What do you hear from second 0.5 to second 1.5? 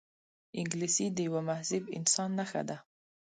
انګلیسي د یوه